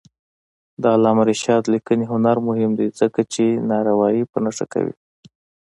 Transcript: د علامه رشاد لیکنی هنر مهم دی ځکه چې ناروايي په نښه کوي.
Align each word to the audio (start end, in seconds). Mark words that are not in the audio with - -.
د 0.81 0.83
علامه 0.95 1.23
رشاد 1.31 1.63
لیکنی 1.73 2.05
هنر 2.11 2.37
مهم 2.47 2.71
دی 2.79 2.87
ځکه 2.99 3.21
چې 3.33 3.43
ناروايي 3.71 4.23
په 4.31 4.37
نښه 4.45 4.65
کوي. 4.73 4.95